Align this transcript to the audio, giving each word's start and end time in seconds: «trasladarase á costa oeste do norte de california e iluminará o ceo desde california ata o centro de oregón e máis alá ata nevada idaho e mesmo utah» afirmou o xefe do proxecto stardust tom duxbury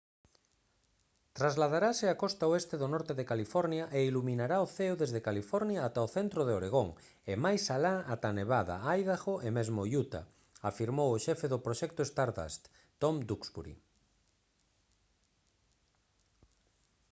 «trasladarase 1.37 2.05
á 2.13 2.15
costa 2.23 2.43
oeste 2.51 2.75
do 2.81 2.87
norte 2.93 3.13
de 3.19 3.27
california 3.31 3.83
e 3.97 3.99
iluminará 4.11 4.57
o 4.65 4.71
ceo 4.77 4.95
desde 5.01 5.25
california 5.27 5.79
ata 5.87 6.07
o 6.07 6.11
centro 6.17 6.41
de 6.47 6.53
oregón 6.59 6.89
e 7.31 7.33
máis 7.45 7.63
alá 7.75 7.95
ata 8.13 8.29
nevada 8.39 8.75
idaho 9.01 9.33
e 9.47 9.49
mesmo 9.57 9.81
utah» 10.01 10.25
afirmou 10.69 11.09
o 11.11 11.21
xefe 11.25 11.47
do 11.53 11.59
proxecto 11.65 12.01
stardust 12.11 12.63
tom 13.01 13.15
duxbury 13.29 13.75